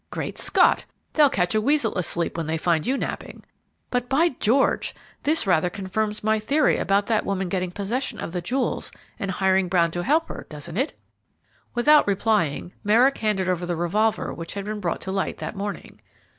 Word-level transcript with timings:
"Great 0.09 0.35
Scott! 0.39 0.83
They'll 1.13 1.29
catch 1.29 1.53
a 1.53 1.61
weasel 1.61 1.95
asleep 1.95 2.35
when 2.35 2.47
they 2.47 2.57
find 2.57 2.87
you 2.87 2.97
napping! 2.97 3.43
But, 3.91 4.09
by 4.09 4.29
George! 4.29 4.95
this 5.21 5.45
rather 5.45 5.69
confirms 5.69 6.23
my 6.23 6.39
theory 6.39 6.75
about 6.77 7.05
that 7.05 7.23
woman 7.23 7.49
getting 7.49 7.69
possession 7.69 8.19
of 8.19 8.31
the 8.31 8.41
jewels 8.41 8.91
and 9.19 9.29
hiring 9.29 9.67
Brown 9.67 9.91
to 9.91 10.01
help 10.01 10.27
her, 10.29 10.47
doesn't 10.49 10.77
it?" 10.77 10.99
Without 11.75 12.07
replying, 12.07 12.73
Merrick 12.83 13.19
handed 13.19 13.47
over 13.47 13.67
the 13.67 13.75
revolver 13.75 14.33
which 14.33 14.55
had 14.55 14.65
been 14.65 14.79
brought 14.79 15.01
to 15.01 15.11
light 15.11 15.37
that 15.37 15.55
morning. 15.55 16.01